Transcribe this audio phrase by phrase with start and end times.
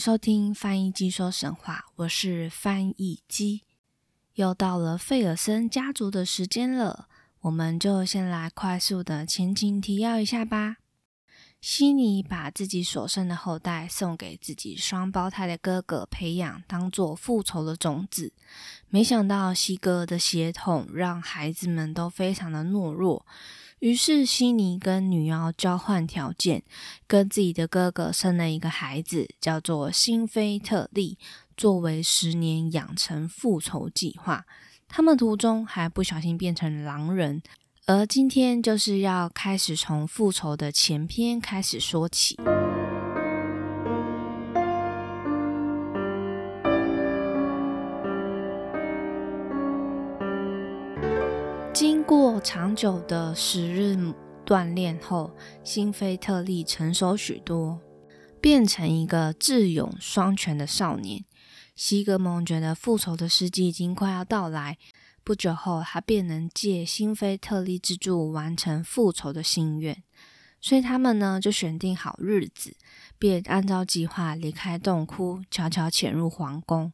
[0.00, 3.64] 收听翻译机说神话，我是翻译机。
[4.32, 7.06] 又到了费尔森家族的时间了，
[7.42, 10.78] 我们就先来快速的前情提要一下吧。
[11.60, 18.32] 悉尼把自己所生的后代送给自己双胞胎的哥哥培养，当做复仇的种子。
[18.88, 23.26] 没想到西哥的血统让孩子们都非常的懦弱。
[23.80, 26.62] 于是，悉尼跟女妖交换条件，
[27.06, 31.16] 跟自己的哥哥生了一个孩子，叫做辛菲特利，
[31.56, 34.44] 作为十年养成复仇计划。
[34.86, 37.42] 他们途中还不小心变成狼人，
[37.86, 42.36] 而今天就是要开始从复仇的前篇开始说起。
[52.10, 54.12] 过长久的时日
[54.44, 55.30] 锻炼后，
[55.62, 57.80] 辛菲特利成熟许多，
[58.40, 61.24] 变成一个智勇双全的少年。
[61.76, 64.76] 西格蒙觉得复仇的时机已经快要到来，
[65.22, 70.02] 不久后他便能借辛菲特利之助完成复仇的心愿。
[70.60, 72.74] 所以他们呢就选定好日子，
[73.20, 76.92] 便按照计划离开洞窟，悄悄潜入皇宫。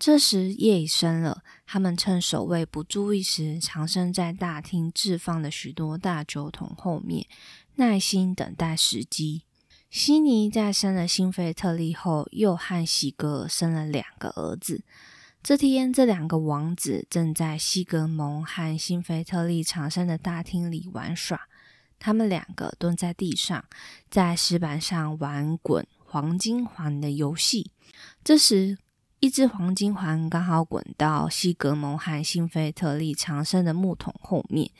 [0.00, 7.26] 这时夜已深了，他们趁守卫不注意时，藏身在大厅置放的许多大酒桶后面，
[7.74, 9.42] 耐心等待时机。
[9.90, 14.82] 悉尼在生了辛菲特利后，又和西格生了两个儿子。
[15.42, 21.42] 这天，这两个王子正在西格蒙和辛菲特利藏身的大厅里玩耍。
[21.98, 23.66] 他们两个蹲在地上，
[24.10, 27.70] 在石板上玩滚黄金环的游戏。
[28.24, 28.78] 这时，
[29.20, 34.70] 一只黄金环刚好滚到西格蒙和辛菲特利藏身的木桶后面，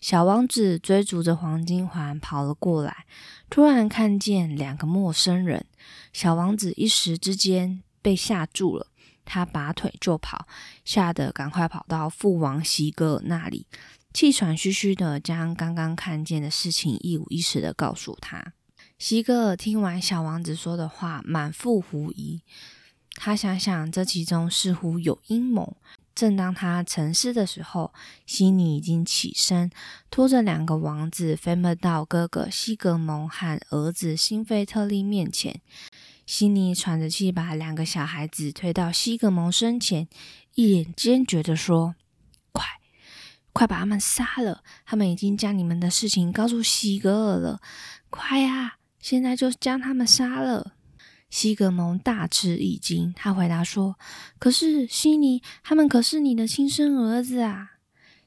[0.00, 3.04] 小王子追逐着黄金环跑了过来，
[3.50, 5.66] 突然看见两个陌生人，
[6.10, 8.86] 小王子一时之间被吓住了，
[9.26, 10.46] 他拔腿就跑，
[10.86, 13.66] 吓得赶快跑到父王西格尔那里，
[14.14, 18.54] 气喘吁吁的将刚刚看见的事情一五一十的告诉他。
[18.98, 22.40] 西格尔听完小王子说的话，满腹狐疑。
[23.14, 25.76] 他想想，这其中似乎有阴谋。
[26.14, 27.94] 正当他沉思的时候，
[28.26, 29.70] 悉尼已经起身，
[30.10, 35.62] 拖着两个王子飞奔到哥哥西格蒙和儿子辛菲特利面前。
[36.26, 40.06] 悉尼喘着气，把两个小孩子推到西格蒙身前，
[40.54, 41.94] 一脸坚决地说
[42.52, 42.64] ：“快，
[43.52, 44.62] 快把他们杀了！
[44.84, 47.60] 他们已经将你们的事情告诉西格尔了。
[48.10, 50.74] 快呀，现在就将他们杀了！”
[51.32, 53.98] 西格蒙大吃一惊，他回答说
[54.38, 57.70] ：“可是，悉尼，他们可是你的亲生儿子啊！”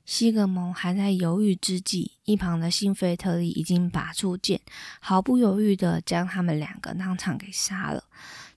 [0.06, 4.60] 西格蒙还在犹豫之际，一旁的辛菲特利已经拔出剑，
[5.00, 8.06] 毫不犹豫地将他们两个当场给杀了。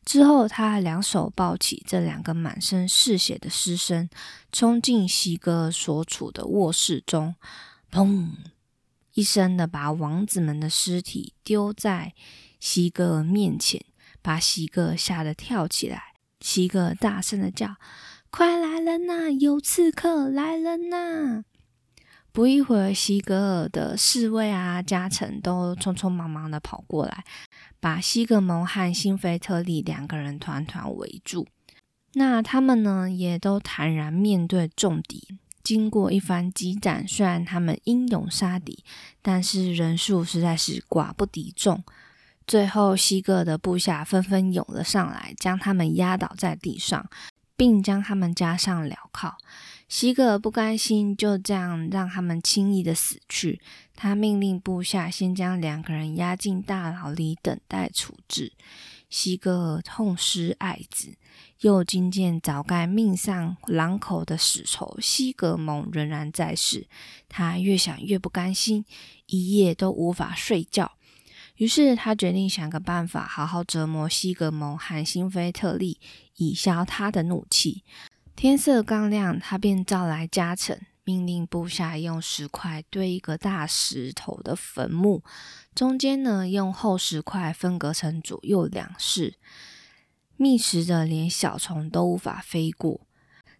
[0.06, 4.08] 之后，他两手抱起这两个满身是血的尸身，
[4.50, 7.34] 冲进西格尔所处的卧室中，
[7.92, 8.30] 砰
[9.12, 12.14] 一声的把王子们的尸体丢在
[12.58, 13.84] 西格尔面前。
[14.28, 16.12] 把西格吓得跳起来，
[16.42, 17.76] 西格大声的叫
[18.28, 19.30] ：“快来人呐！
[19.30, 21.44] 有刺客来人呐！”
[22.30, 27.24] 不一会儿，西格尔的侍卫啊、家臣都匆匆忙忙的跑过来，
[27.80, 31.46] 把西格蒙和辛菲特利两个人团团围住。
[32.12, 35.38] 那他们呢，也都坦然面对重敌。
[35.64, 38.84] 经过一番激战，虽然他们英勇杀敌，
[39.22, 41.82] 但是人数实在是寡不敌众。
[42.48, 47.10] 最后，西格的部下纷纷涌了上来，将他们压倒在地上，
[47.58, 49.36] 并将他们加上镣铐。
[49.86, 53.60] 西格不甘心就这样让他们轻易的死去，
[53.94, 58.54] 他命令部下先将两个人押进大牢里等待处置。
[59.10, 61.16] 西格痛失爱子，
[61.60, 66.86] 又惊见早该命丧狼口的死仇西格蒙仍然在世，
[67.28, 68.86] 他越想越不甘心，
[69.26, 70.92] 一夜都无法睡觉。
[71.58, 76.00] 于是他决定想个办法，好好折磨西格蒙和辛菲特利，
[76.36, 77.84] 以消他的怒气。
[78.36, 85.24] 天色刚亮，他便召来家臣，命令部下用石块堆一个大石头的坟墓，
[85.74, 89.34] 中间呢用厚石块分隔成左右两室。
[90.36, 93.00] 密实的连小虫都无法飞过。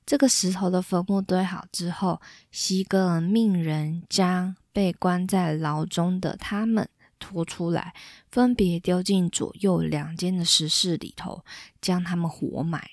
[0.06, 2.21] 这个石头的坟墓堆好之后，
[2.53, 7.94] 西格尔命人将被关在牢中的他们拖出来，
[8.31, 11.44] 分别丢进左右两间的石室里头，
[11.81, 12.91] 将他们活埋。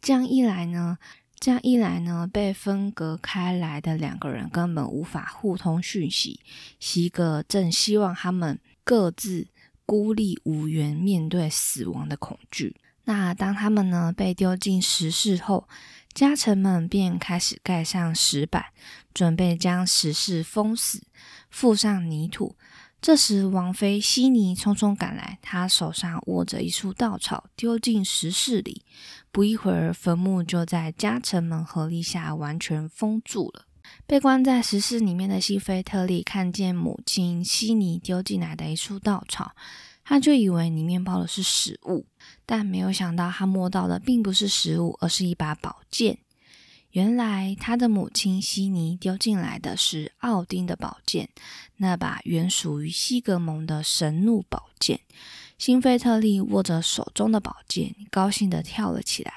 [0.00, 0.98] 这样一来呢，
[1.38, 6.40] 这样一来呢，被分隔开来的两个人根本无法互通讯息。
[6.80, 9.48] 西格正希望他们各自
[9.86, 12.76] 孤立无援，面对死亡的恐惧。
[13.04, 15.68] 那当他们呢被丢进石室后，
[16.12, 18.66] 家臣们便开始盖上石板，
[19.12, 21.02] 准备将石室封死，
[21.52, 22.54] 覆上泥土。
[23.02, 28.82] 这时，王妃悉尼匆匆赶来，她手上握着一束稻草，丢进石室里。
[29.32, 33.64] 不一会儿，坟墓就在家臣们合力下完全封住了。
[34.06, 39.50] 被关在石室里面的西菲特利看见母亲悉尼丢进来的一束稻草。
[40.04, 42.06] 他就以为里面包的是食物，
[42.46, 46.18] 但没有想到他摸到的并不是食物，而是一把宝剑。
[46.92, 51.30] 原来他的母亲悉尼丢进来的是奥丁的宝剑，
[51.78, 55.00] 那把原属于西格蒙的神怒宝剑。
[55.56, 59.32] 辛菲特利握着手中的宝剑，高兴地跳了起来。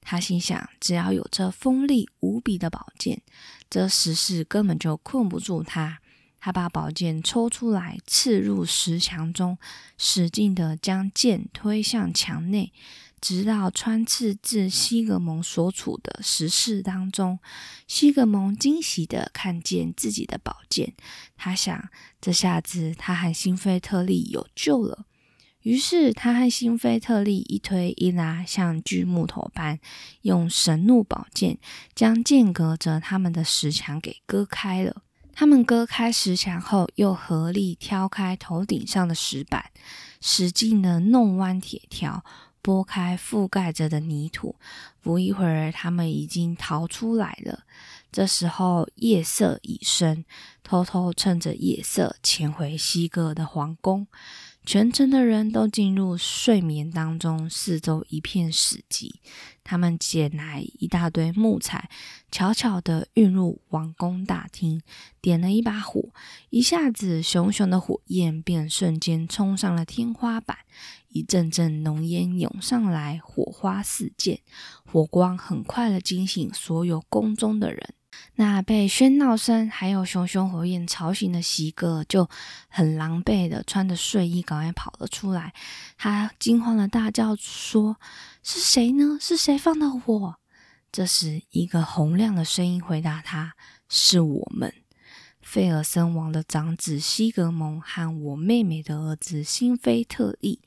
[0.00, 3.22] 他心想：只要有这锋利无比的宝剑，
[3.70, 6.00] 这石室根本就困不住他。
[6.48, 9.58] 他把宝剑抽出来，刺入石墙中，
[9.98, 12.72] 使劲地将剑推向墙内，
[13.20, 17.38] 直到穿刺至西格蒙所处的石室当中。
[17.86, 20.94] 西格蒙惊喜地看见自己的宝剑，
[21.36, 25.04] 他想：这下子他和辛菲特利有救了。
[25.60, 29.78] 于是他和辛菲特利一推一拉，像锯木头般，
[30.22, 31.58] 用神怒宝剑
[31.94, 35.02] 将间隔着他们的石墙给割开了。
[35.38, 39.70] 他们割开石墙后，又合力挑开头顶上的石板，
[40.20, 42.24] 使劲的弄弯铁条，
[42.60, 44.56] 拨开覆盖着的泥土。
[45.00, 47.60] 不一会儿，他们已经逃出来了。
[48.10, 50.24] 这时候，夜色已深，
[50.64, 54.08] 偷偷趁着夜色潜回西哥的皇宫。
[54.70, 59.14] 全城的人都进入睡眠当中，四周一片死寂。
[59.64, 61.88] 他们捡来一大堆木材，
[62.30, 64.82] 悄悄地运入王宫大厅，
[65.22, 66.10] 点了一把火，
[66.50, 70.58] 一下子熊熊的火焰便瞬间冲上了天花板，
[71.08, 74.40] 一阵阵浓烟涌上来，火花四溅，
[74.84, 77.94] 火光很快的惊醒所有宫中的人。
[78.40, 82.30] 那被喧闹声还有熊熊火焰吵醒的席哥，就
[82.68, 85.52] 很狼狈的穿着睡衣赶快跑了出来。
[85.96, 87.96] 他惊慌的大叫说
[88.44, 89.18] ：“是谁呢？
[89.20, 90.36] 是谁放的火？”
[90.92, 93.54] 这时，一个洪亮的声音回答他
[93.90, 94.72] ：“是我们，
[95.42, 100.60] 费尔森王的长子西格蒙和我妹妹的儿子辛菲特利。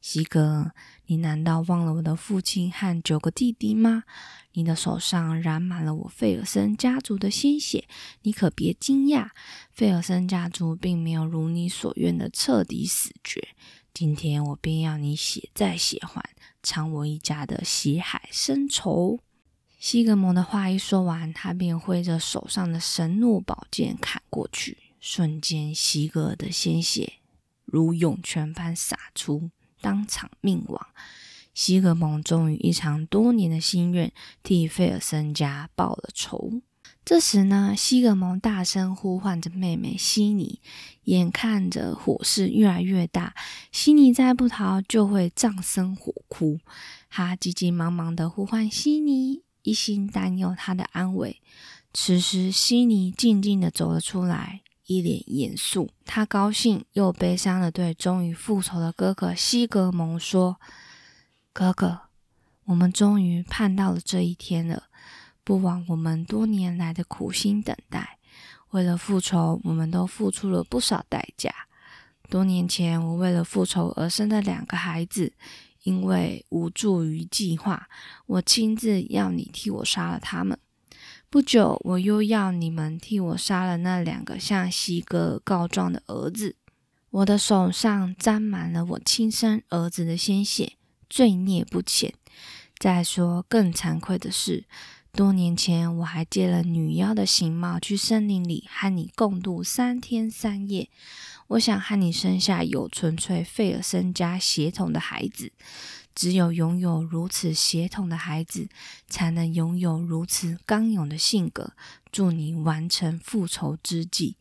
[0.00, 0.70] 西格，
[1.08, 4.04] 你难道忘了我的父亲和九个弟弟吗？”
[4.54, 7.86] 你的手上染满了我费尔森家族的鲜血，
[8.22, 9.30] 你可别惊讶，
[9.70, 13.48] 费尔森家族并没有如你所愿的彻底死绝。
[13.94, 16.30] 今天我便要你血债血还，
[16.62, 19.20] 偿我一家的血海深仇。
[19.78, 27.12] 西格蒙的话一说完，他便挥着手上的神怒宝剑砍过去，瞬间，西格的鲜血
[27.64, 30.86] 如涌泉般洒出，当场命亡。
[31.54, 36.62] 西格蒙终于一场多年的心愿，替费尔森家报了仇。
[37.04, 40.60] 这时呢，西格蒙大声呼唤着妹妹悉尼，
[41.04, 43.34] 眼看着火势越来越大，
[43.72, 46.60] 悉尼再不逃就会葬身火窟。
[47.08, 51.40] 他急急忙忙的呼唤悉尼，一心担忧她的安危。
[51.94, 55.88] 此时，悉尼静静的走了出来，一脸严肃。
[56.04, 60.60] 他高兴又悲伤的对终于复仇的哥哥西格蒙说。
[61.52, 62.00] 哥哥，
[62.64, 64.84] 我们终于盼到了这一天了。
[65.44, 68.18] 不枉我们多年来的苦心等待。
[68.70, 71.52] 为了复仇，我们都付出了不少代价。
[72.28, 75.32] 多年前，我为了复仇而生的两个孩子，
[75.84, 77.88] 因为无助于计划，
[78.26, 80.58] 我亲自要你替我杀了他们。
[81.30, 86.56] 不久，我又要你们替我杀了那两个向西哥告状的儿子。
[87.10, 90.72] 我的手上沾满了我亲生儿子的鲜血。
[91.10, 92.14] 罪孽不浅。
[92.78, 94.64] 再说，更惭愧的是，
[95.12, 100.88] 多年前我还借了女妖的形貌去森林里和你共度三天三夜。
[101.48, 105.52] 我想和你生下有纯粹费尔森家血统的孩子。
[106.14, 108.68] 只有拥有如此血统的孩子，
[109.06, 111.74] 才能拥有如此刚勇的性格。
[112.10, 114.36] 祝你完成复仇之计，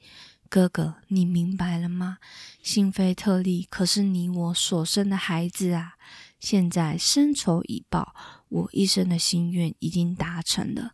[0.49, 2.17] 哥哥，你明白了吗？
[2.63, 5.97] 辛菲特例可是你我所生的孩子啊！
[6.39, 8.15] 现在深仇已报，
[8.49, 10.93] 我一生的心愿已经达成了。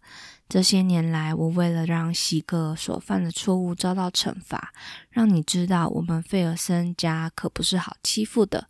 [0.54, 4.72] 这些年来，我为了让西哥所犯的错误遭到惩罚，
[5.10, 8.70] 让你知道我们费尔森家可不是好欺负的，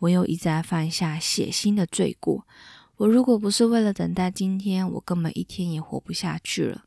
[0.00, 2.46] 我又一再犯下血腥的罪过。
[2.96, 6.84] 我如果不是为了等待今天，我根本一天也活不下去了。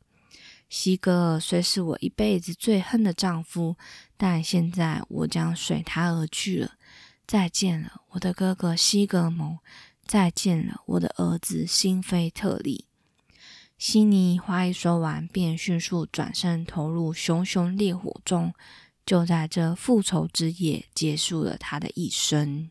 [0.68, 3.74] 西格尔虽是我一辈子最恨的丈夫，
[4.16, 6.74] 但现在我将随他而去了。
[7.26, 9.58] 再见了，我的哥哥西格蒙。
[10.06, 12.84] 再见了，我的儿子辛菲特利。
[13.78, 18.54] 悉尼话一说完，便迅速转身投入熊熊烈火中，
[19.04, 22.70] 就在这复仇之夜结束了他的一生。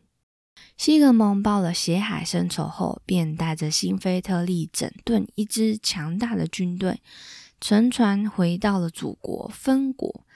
[0.76, 7.00] 西格蒙报了血海深仇后，便带着辛菲特利整顿一支强大的军队。
[7.60, 10.26] 乘船回到了祖国芬国，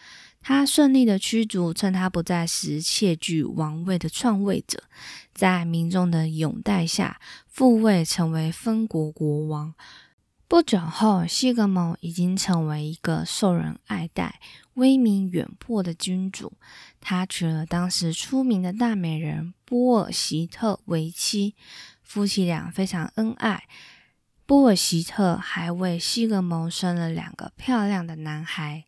[0.41, 4.85] 他顺利的驱逐趁他不在时窃据王位的篡位者，
[5.35, 9.75] 在民众的拥戴下复位成为芬国国王。
[10.51, 14.41] 不久后，西格蒙已经成为一个受人爱戴、
[14.75, 16.55] 威名远播的君主。
[17.01, 21.55] 他娶了当时出名的大美人波尔希特为妻，
[22.03, 23.63] 夫妻俩非常恩爱。
[24.45, 28.87] 波尔希特还为西格蒙生了两个漂亮的男孩。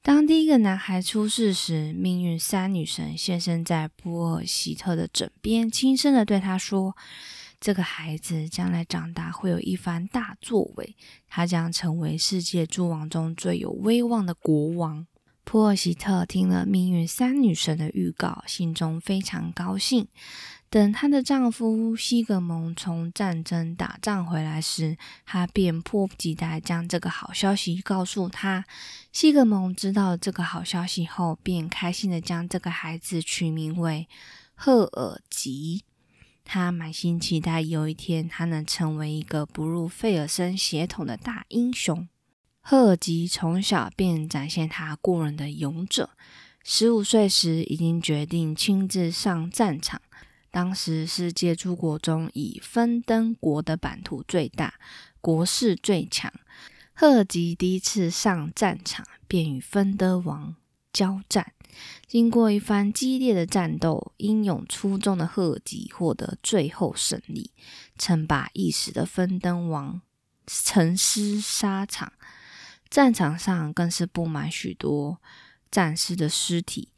[0.00, 6.96] 当第一个男孩出世时，命运三女神现身在波尔希特的枕边，轻声的对他说
[7.64, 10.94] ：“这个孩子将来长大会有一番大作为，
[11.26, 15.06] 他将成为世界诸王中最有威望的国王。”
[15.44, 20.06] 普尔希特听了命运三女神的预告，心中非常高兴。
[20.68, 28.66] 等她的丈夫西格蒙从战争打仗回来时，她便迫不及待将这个好消息告诉他。
[29.10, 34.06] 西格蒙知道这个好消息后，便开心的将这个孩子取名为
[34.54, 35.84] 赫尔吉。
[36.44, 42.06] 他满心期待有一天他能成为一个不入费尔森血统的大英雄。
[42.60, 46.10] 赫尔吉从小便展现他过人的勇者，
[46.62, 50.00] 十五岁时已经决定亲自上战场。
[50.50, 54.74] 当时世界诸国中，以芬登国的版图最大，
[55.20, 56.32] 国势最强。
[56.94, 60.54] 赫尔吉第一次上战场，便与芬登王
[60.92, 61.52] 交战。
[62.06, 67.50] 经过一番激烈的战斗，英勇出众的赫尔吉获得最后胜利，
[67.98, 70.00] 称霸一时的芬登王
[70.46, 72.12] 沉尸沙场。
[72.90, 75.20] 战场上更是布满许多
[75.70, 76.90] 战士的尸体。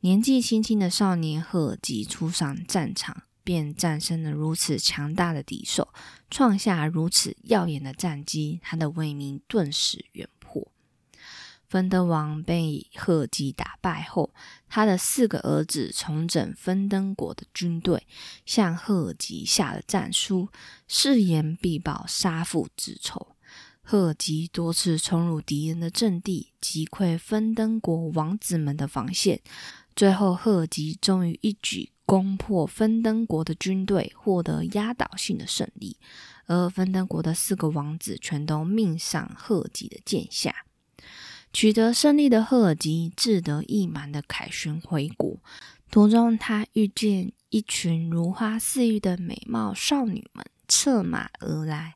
[0.00, 5.88] 年纪轻轻的少年赫尔吉初上战场，便战胜了如此强大的敌手，
[6.30, 10.28] 创下如此耀眼的战绩，他的威名顿时远
[11.74, 14.32] 芬登王被赫尔吉打败后，
[14.68, 18.06] 他的四个儿子重整芬登国的军队，
[18.46, 20.48] 向赫尔吉下了战书，
[20.86, 23.34] 誓言必报杀父之仇。
[23.82, 29.40] 赫尔吉多次冲入敌人的阵地，击溃芬登国王子们的防线。
[29.96, 35.96] 最后，赫尔吉终于一举攻破芬登国的军队，获得压倒性的胜利。
[36.46, 40.54] 而芬登国的四个王子全都命丧赫尔吉的剑下。
[41.54, 45.38] 取得胜利的赫尔吉志得意满的凯旋回国，
[45.88, 51.94] 途中他遇见一群如花似玉的美貌少女们策马而来，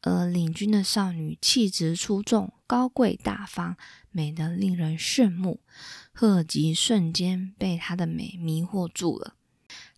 [0.00, 3.76] 而领军的少女气质出众、高贵大方，
[4.10, 5.60] 美得令人炫目。
[6.14, 9.34] 赫尔吉瞬间被她的美迷惑住了。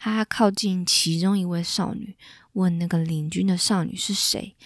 [0.00, 2.16] 他靠近其中一位少女，
[2.54, 4.56] 问那个领军的少女是谁。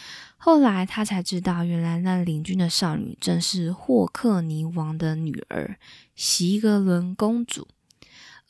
[0.44, 5.78] 后来他才知道，原来那领军的少女正是霍克尼王的女儿
[6.14, 7.66] 席格伦公主，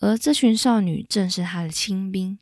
[0.00, 2.36] 而这群少女正是他的亲兵。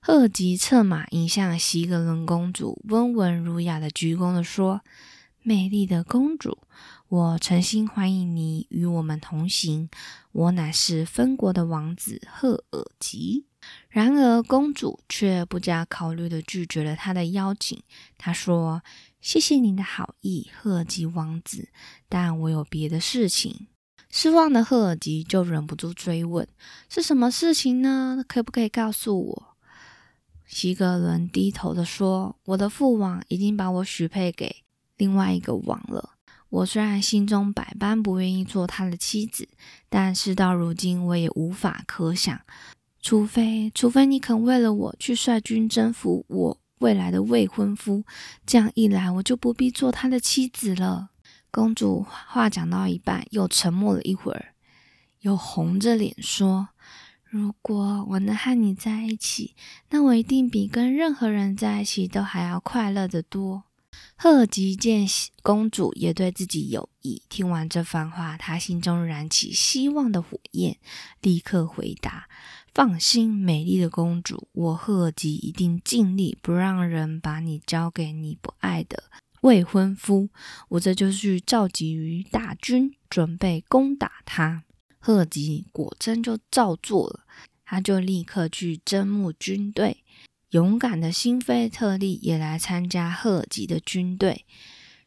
[0.00, 4.80] 赫吉策马迎向席格伦公主，温文儒雅的鞠躬的说
[5.44, 6.58] ：“美丽的公主。”
[7.06, 9.88] 我诚心欢迎你与我们同行。
[10.32, 13.46] 我乃是分国的王子赫尔吉。
[13.88, 17.82] 然而，公主却不加考虑的拒绝了他的邀请。
[18.16, 18.82] 她说
[19.20, 21.68] ：“谢谢您的好意，赫尔吉王子，
[22.08, 23.66] 但我有别的事情。”
[24.10, 26.46] 失望的赫尔吉就忍不住追问
[26.88, 28.24] ：“是什么事情呢？
[28.26, 29.56] 可不可以告诉我？”
[30.46, 34.62] 希格伦低头的说：“我的父王已经把我许配给
[34.96, 36.14] 另外一个王了。”
[36.50, 39.46] 我虽然心中百般不愿意做他的妻子，
[39.90, 42.40] 但事到如今，我也无法可想，
[43.00, 48.04] 除非，除非你肯为了我去率军征服我未来的未婚夫，
[48.44, 51.10] 这样一来，我就不必做他的妻子了。
[51.50, 54.54] 公主话讲到一半，又沉默了一会儿，
[55.20, 56.68] 又红着脸说
[57.24, 59.54] ：“如果我能和你在一起，
[59.90, 63.64] 那我一定比跟任何人在一起都还要快乐得多。
[64.16, 65.06] 赫吉见
[65.42, 70.76] 公主也对自己有意，听完这番话，他心中燃起希望的火焰，
[71.22, 72.27] 立刻回答
[72.74, 79.04] ：“放心，美丽的公主，我赫尔吉一定尽力不让人把你交给你不爱的
[79.40, 80.28] 未婚夫。
[80.68, 84.64] 我这就去召集于大军，准备攻打他。”
[85.00, 87.20] 赫尔吉果真就照做了，
[87.64, 90.04] 他就立刻去征募军队。
[90.50, 94.44] 勇敢的辛菲特利也来参加赫尔吉的军队，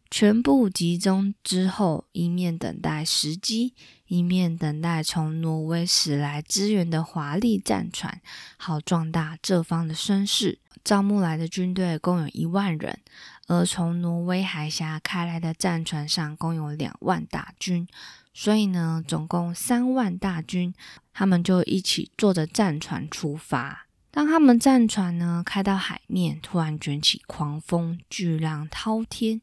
[0.09, 3.73] 全部集中之后，一面等待时机，
[4.11, 8.19] 一面等待从挪威驶来支援的华丽战船，
[8.57, 10.59] 好壮大这方的声势。
[10.83, 12.99] 招募来的军队共有一万人，
[13.47, 17.87] 而从挪威海峡开来的战船上共有两万大军，
[18.33, 20.73] 所以呢，总共三万大军，
[21.13, 23.85] 他们就一起坐着战船出发。
[24.11, 29.41] 当他们战船呢开到海面，突然卷起狂风，巨浪滔天，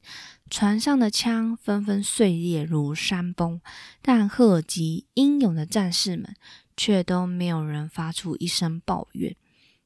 [0.50, 3.60] 船上的枪纷纷碎裂如山崩。
[4.02, 6.36] 但赫尔吉英勇的战士们
[6.76, 9.34] 却都没有人发出一声抱怨。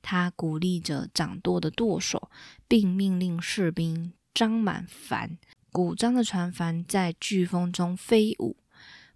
[0.02, 2.28] 他鼓励着掌舵的舵手，
[2.66, 5.38] 并命令士兵张满帆，
[5.70, 8.56] 鼓张的船帆在飓风中飞舞。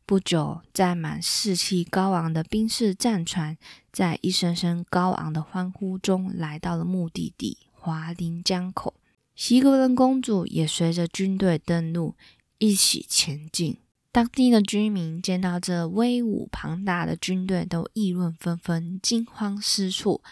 [0.07, 3.59] 不久，载满士气高昂的兵士战船，
[3.91, 8.95] 在一声声高昂的欢呼中，来到了目的地华林江口。
[9.35, 12.15] 席格伦公主也随着军队登陆，
[12.59, 13.79] 一起前进。
[14.13, 20.23] 当地的居民见到这威武庞大的军队，都议论纷纷，惊慌失措，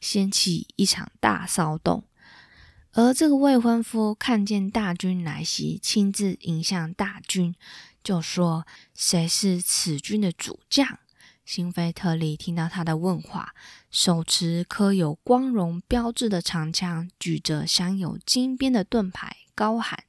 [0.00, 2.02] 掀起一场大骚动。
[2.92, 7.54] 而这个未婚夫看见大军来袭，亲自迎向大军。
[8.08, 10.98] 就说谁是此军的主将？
[11.44, 13.54] 辛菲特利听到他的问话，
[13.90, 20.04] 手持刻有光荣标志的长枪，举着镶有金边的盾牌，高喊：“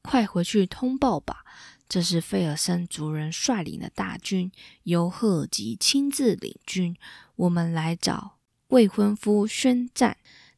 [0.00, 1.44] 快回去通报吧！
[1.86, 4.50] 这是费尔森族人率领的大军，
[4.84, 6.96] 由赫吉亲自领军，
[7.36, 10.16] 我们来找未婚夫宣战。”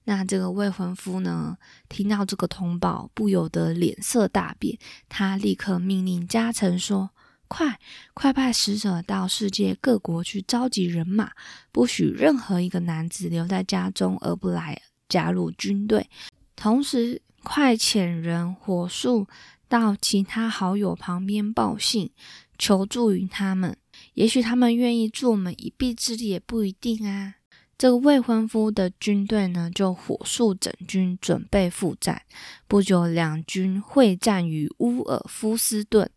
[0.08, 1.58] 那这个未婚夫呢？
[1.88, 4.78] 听到这个通报，不由得脸色大变。
[5.08, 7.10] 他立刻命令加成说
[7.48, 7.80] ：“快
[8.14, 11.32] 快派使者到世界各国去召集人马，
[11.72, 16.08] 不许任何一个男子留在家中而不来加入军队。
[16.54, 19.26] 同时，快遣人火速
[19.68, 22.12] 到其他好友旁边报信，
[22.56, 23.76] 求助于他们。
[24.14, 27.34] 也许他们愿意助我们一臂之力，也不一定啊。”
[27.78, 32.22] 这个未婚夫的军队呢，就火速整军，准备赴战。
[32.66, 36.10] 不久，两军会战于乌尔夫斯顿，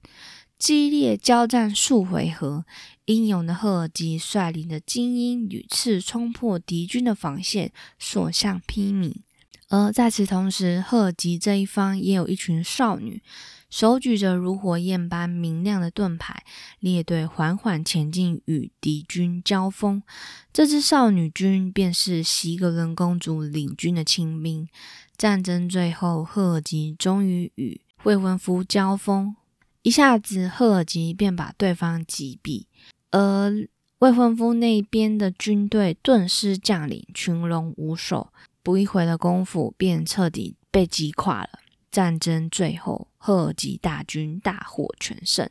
[0.58, 2.66] 激烈交战数回合。
[3.06, 9.16] 英勇的赫尔吉率领的精英屡次冲破敌军的防线，所向披靡。
[9.68, 13.22] 而在此同时，赫尔吉这一方也有一群少女。
[13.70, 16.44] 手举着如火焰般明亮的盾牌，
[16.80, 20.02] 列队缓缓前进，与敌军交锋。
[20.52, 24.68] 这支少女军便是席格伦公主领军的亲兵。
[25.16, 29.36] 战争最后，赫尔吉终于与未婚夫交锋，
[29.84, 32.66] 一下子赫尔吉便把对方击毙，
[33.12, 33.68] 而
[34.00, 38.32] 未婚夫那边的军队顿时将领群龙无首，
[38.64, 41.50] 不一会的功夫便彻底被击垮了。
[41.92, 45.50] 战争最后，赫尔吉大军大获全胜。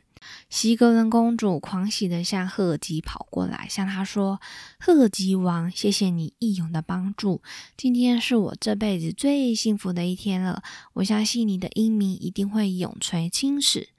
[0.49, 4.39] 西格伦公主狂喜地向赫尔吉跑过来，向他说
[4.79, 7.41] ：“赫尔吉王，谢谢你义勇的帮助，
[7.77, 10.61] 今天是我这辈子最幸福的一天了。
[10.93, 13.89] 我相信你的英名一定会永垂青史。”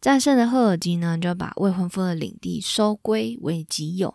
[0.00, 4.14] 战胜的赫尔吉呢，就把未婚夫的领地收归为己有。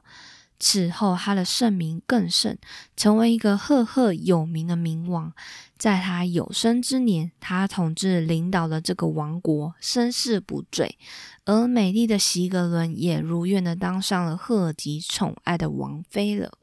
[0.66, 2.58] 此后，他的盛名更盛，
[2.98, 5.32] 成为一个赫赫有名的冥王。
[5.78, 10.98] 在他有生之年，他统治领导了这个王国身世不坠，
[11.46, 16.58] 而美丽的席格伦也如愿的当上了赫尔吉宠爱的王妃了。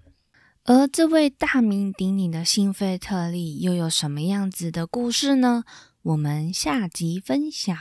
[0.64, 5.62] 而这位大名鼎鼎的辛菲特利又有什么样子的故事呢？
[6.02, 7.76] 我们下集分享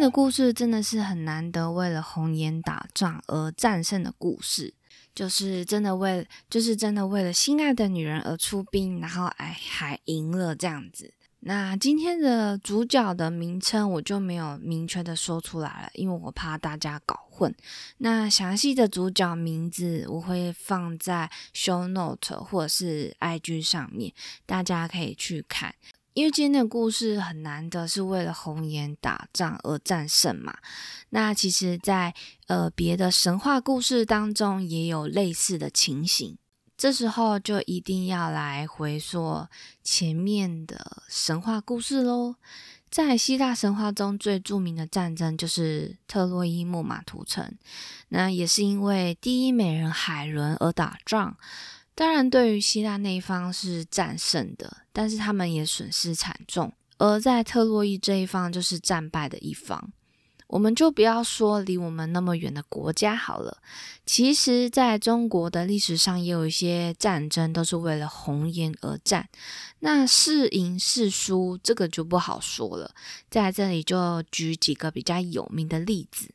[0.00, 4.74] 的故事真的是很难得，为了红颜打仗而战胜的故事，
[5.14, 11.12] 就是真的为，就是真的为了心爱的女人而出兵，然后哎还赢了这样子。
[11.40, 17.54] 那今天的主角的名称我就没有明确的说出来了，因为我怕大家搞混。
[17.98, 24.12] 那详细的主角名字我会放在 show note 或者是 IG 上面，
[24.46, 25.74] 大家可以去看。
[26.18, 30.58] 因为今天的故事很难得，是为了红颜打仗而战胜嘛。
[31.10, 32.12] 那其实，在
[32.48, 36.36] 呃别的神话故事当中，也有类似的情形。
[36.76, 39.46] 这时候就一定要来回溯
[39.84, 42.34] 前面的神话故事喽。
[42.90, 47.56] 在希腊神话中最著名的战争就是特洛伊木马屠城，
[48.08, 51.36] 那也是因为第一美人海伦而打仗。
[51.98, 56.72] 当然，对于希腊那一方是战胜的，但是他们也损失惨重。
[56.96, 59.90] 而在特洛伊这一方就是战败的一方。
[60.46, 63.58] 我们就不要说离我们那么远的国家好了。
[64.06, 69.28] 其实，在中国的历史上，也有一些战争都是为了红颜而战。
[69.80, 72.94] 那是赢是输，这个就不好说了。
[73.28, 76.30] 在这里就举几个比较有名的例子。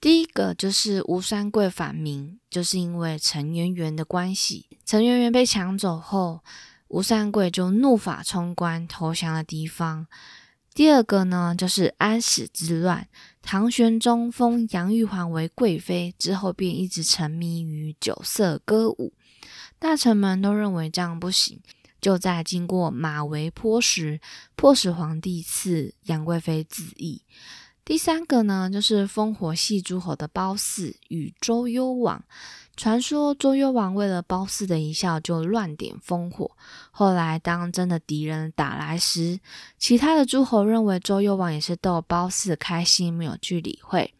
[0.00, 4.66] 第一个就是吴三桂反明，就是因为陈圆圆的关系。
[4.86, 6.40] 陈圆圆被抢走后，
[6.88, 10.06] 吴三桂就怒发冲冠，投降了敌方。
[10.72, 13.08] 第二个呢，就是安史之乱。
[13.42, 19.12] 唐玄宗封杨玉环为贵妃之后，便一直沉迷于酒色歌舞，
[19.78, 21.60] 大臣们都认为这样不行，
[22.00, 24.18] 就在经过马嵬坡时，
[24.56, 27.22] 迫使皇帝赐杨贵妃自缢。
[27.90, 32.22] 第三个呢，就是烽火戏诸侯的褒姒与周幽王。
[32.76, 36.52] 传说周幽王为了褒姒的一笑，就乱点烽火。
[36.92, 39.40] 后来当真的敌人打来时，
[39.76, 44.14] 其他的诸侯认为周幽王也是逗褒姒开心，没有去理会。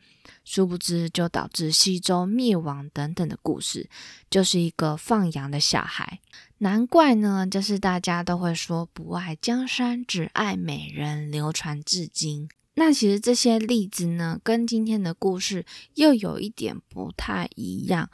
[0.45, 3.89] 殊不知就导致西周灭亡等等的故事，
[4.29, 6.19] 就是一个放羊的小孩。
[6.59, 12.49] 难怪呢，就是大家都会说不爱江山，只爱美人，流传至今。
[12.75, 18.09] 那其实这些例子呢，跟今天的故事又有一点不太一样。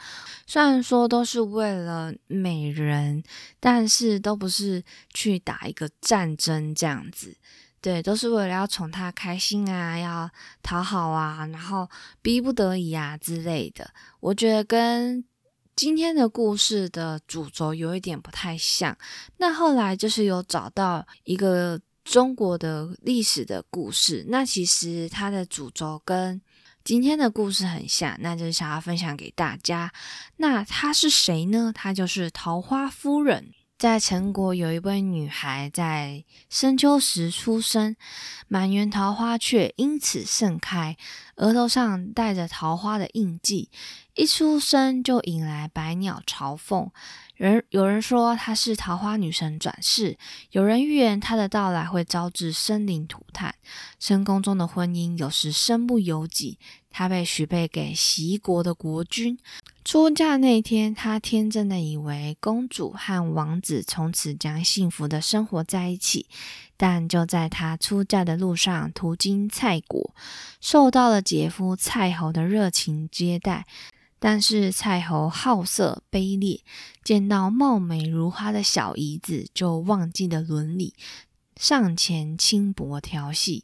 [0.47, 3.23] 虽然说都是为了美人，
[3.61, 7.37] 但是都不是去打一个战争这样子。
[7.81, 10.29] 对，都是为了要宠她开心啊，要
[10.62, 11.88] 讨好啊，然后
[12.23, 13.88] 逼不得已啊之类的。
[14.21, 15.23] 我觉得跟
[15.77, 18.97] 今天的故事的主轴有一点不太像。
[19.37, 21.81] 那后来就是有找到一个。
[22.07, 26.40] 中国的历史的故事，那其实它的主轴跟
[26.85, 29.92] 今天的故事很像，那就是想要分享给大家。
[30.37, 31.73] 那她是谁呢？
[31.75, 33.53] 她就是桃花夫人。
[33.79, 37.95] 在陈国有一位女孩在深秋时出生，
[38.49, 40.97] 满园桃花却因此盛开，
[41.35, 43.69] 额头上带着桃花的印记，
[44.14, 46.90] 一出生就引来百鸟朝凤。
[47.37, 50.16] 人有人说她是桃花女神转世，
[50.53, 53.55] 有人预言她的到来会招致生灵涂炭，
[54.01, 56.59] 深宫中的婚姻有时身不由己。
[56.90, 59.38] 她被许配给齐国的国君。
[59.85, 66.27] 出嫁那天，她天真的以为公主和王子从此将幸福的生活在一起。
[66.79, 70.14] 但就在她出嫁的路上，途经蔡国，
[70.61, 73.66] 受到了姐夫蔡侯的热情接待。
[74.27, 76.61] 但是蔡侯好色卑劣，
[77.05, 80.95] 见到貌美如花的小姨子，就忘记了伦理，
[81.55, 83.62] 上前轻薄调戏。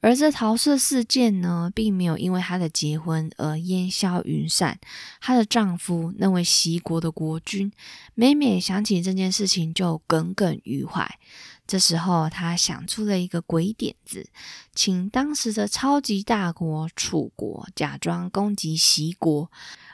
[0.00, 4.78] 而这桃色事件呢，并没有因为她的结婚而烟消云散。
[5.20, 7.72] 她的丈夫那位齐国的国君，
[8.14, 11.18] 每每想起这件事情就耿耿于怀。
[11.66, 14.28] 这时候，他想出了一个鬼点子，
[14.74, 19.50] 请当时的超级大国楚国假装攻击齐国。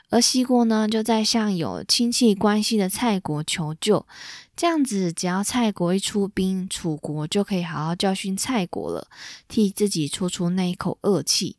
[0.09, 4.05] 而西国呢，就在向有亲戚关系的蔡国求救。
[4.57, 9.07] 这样子，只要蔡国一出兵，楚国就可以好好教训蔡国了，
[9.47, 11.55] 替自己出出那一口恶气。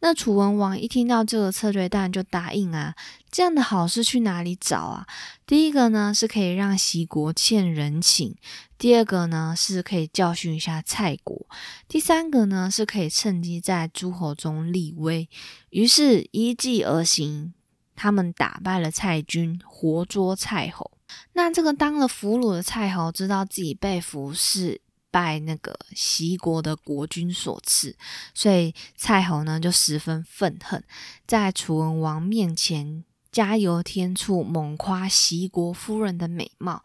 [0.00, 2.94] 那楚文王一听到这个策略，当然就答应啊。
[3.36, 5.06] 这样的好事去哪里找啊？
[5.44, 8.34] 第一个呢，是可以让齐国欠人情；
[8.78, 11.46] 第二个呢，是可以教训一下蔡国；
[11.86, 15.28] 第三个呢，是可以趁机在诸侯中立威。
[15.68, 17.52] 于是依计而行。
[17.94, 20.90] 他们打败了蔡军，活捉蔡侯。
[21.34, 27.94] 那这个当了俘虏的蔡侯，知道自己被俘是拜那个齐国的国君所赐，
[28.32, 30.82] 所以蔡侯呢就十分愤恨，
[31.26, 33.04] 在楚文王面前
[33.36, 36.82] 加油添醋，猛夸齐国夫人的美貌。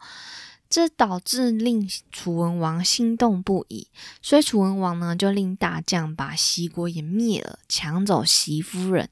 [0.68, 3.88] 这导致令楚文王心动不已，
[4.20, 9.08] 所以楚文王呢就令大将把齐国也灭了，抢走齐夫人。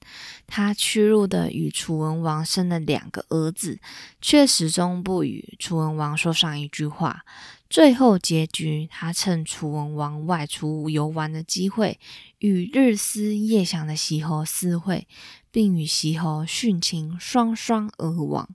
[0.47, 3.79] 他屈辱的与楚文王生了两个儿子，
[4.21, 7.25] 却始终不与楚文王说上一句话。
[7.71, 12.01] 最后结局，他趁楚文王外出游玩的机会，
[12.41, 15.07] 与日思夜想的齐侯私会。
[15.53, 18.49] 并与齐侯殉情双双而亡，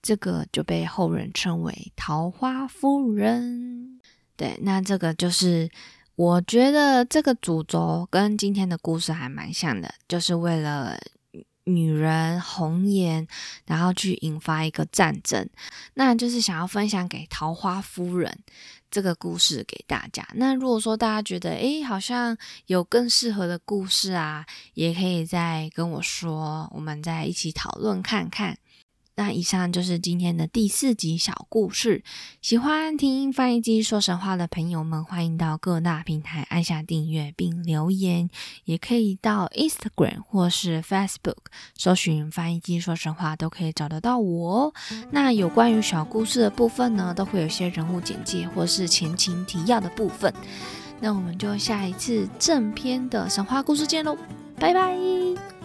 [0.00, 3.98] 这个就被后人称为桃花夫人。
[4.36, 5.68] 对，那这个就是
[6.14, 10.96] 我觉得这个主轴跟今天的故事还蛮像的，就是为了
[11.66, 13.26] 女人红颜，
[13.66, 15.48] 然后去引发一个战争，
[15.94, 18.38] 那就是想要分享给桃花夫人
[18.88, 20.26] 这个故事给大家。
[20.34, 28.56] 那如果说大家觉得诶好像有更适合的故事啊，也可以再跟我说，我们再一起讨论看看。
[29.18, 32.04] 那以上就是今天的第四集小故事。
[32.42, 38.28] 喜欢听翻译机说神话的朋友们，欢迎到各大平台按下订阅并留言，
[38.64, 41.36] 也可以到 Instagram 或是 Facebook
[41.74, 44.74] 搜寻翻译机说神话，都可以找得到我。
[45.10, 50.32] 那有关于小故事的部分呢，都会有些人物简介或是前情提要的部分。
[51.00, 54.14] 那我们就下一次正片的神话故事见喽，
[54.56, 55.55] 拜拜。